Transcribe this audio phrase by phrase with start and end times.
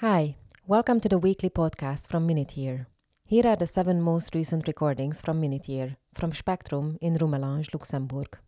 [0.00, 0.36] Hi,
[0.66, 2.86] welcome to the weekly podcast from Minute Year.
[3.26, 8.38] Here are the seven most recent recordings from Minute Year from Spectrum in Rumelange, Luxembourg.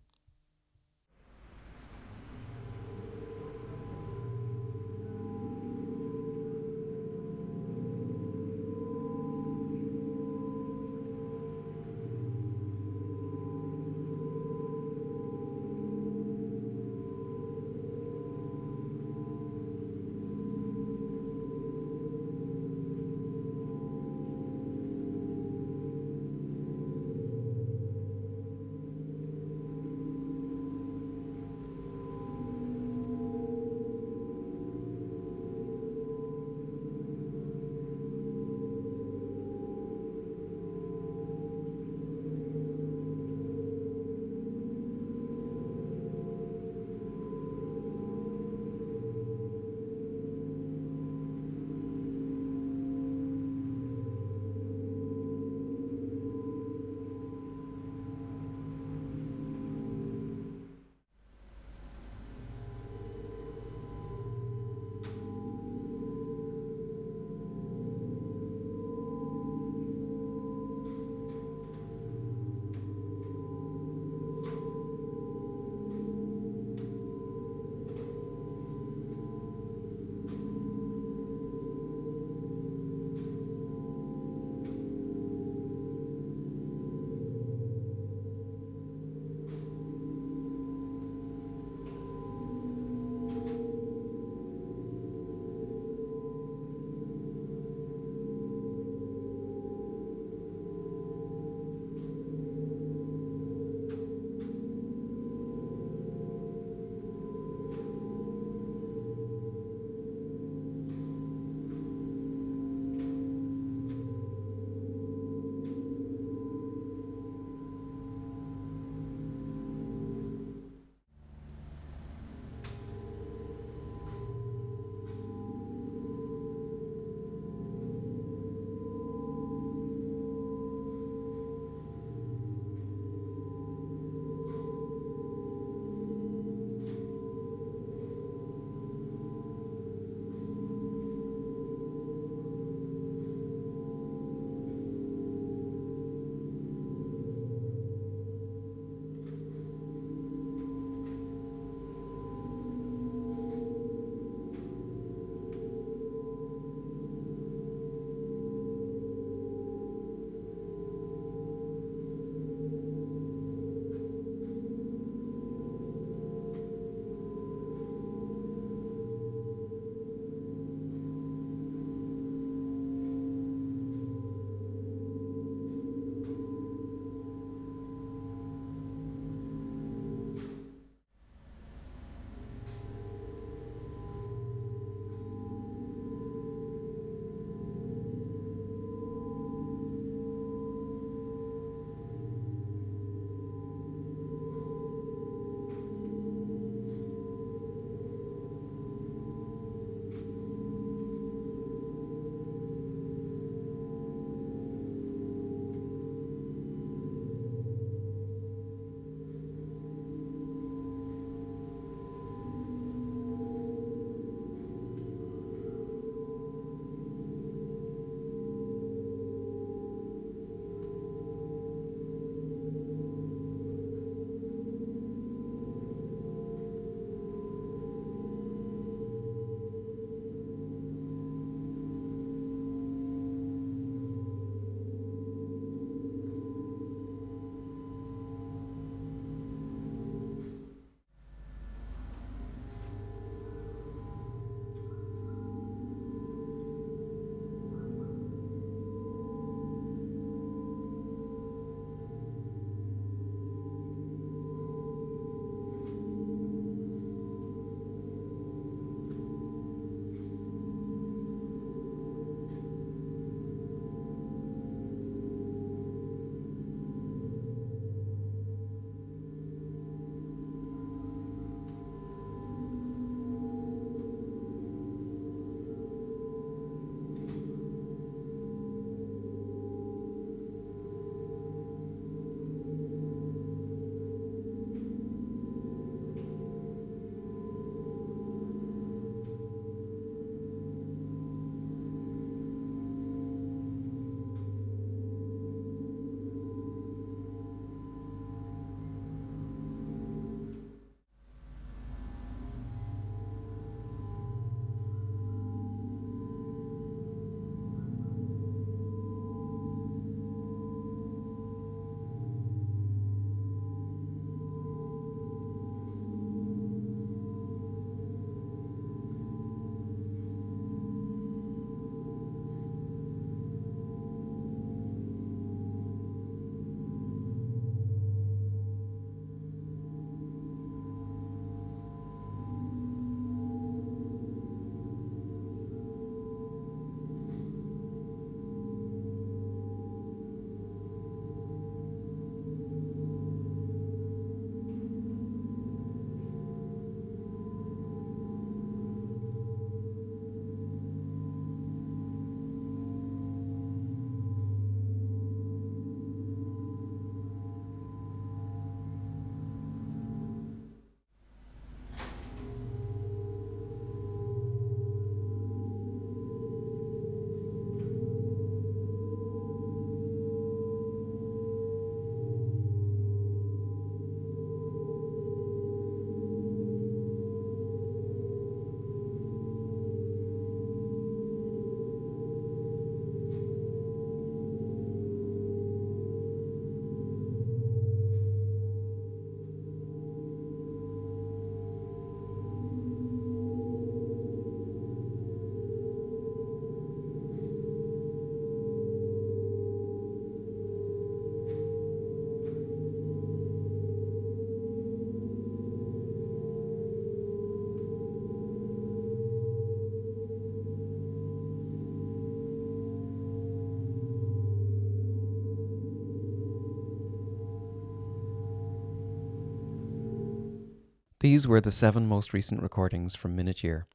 [421.22, 423.86] These were the seven most recent recordings from Minute Year.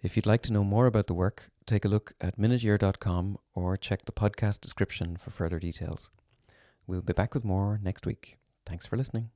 [0.00, 3.76] If you'd like to know more about the work, take a look at minuteyear.com or
[3.76, 6.08] check the podcast description for further details.
[6.86, 8.38] We'll be back with more next week.
[8.64, 9.30] Thanks for listening.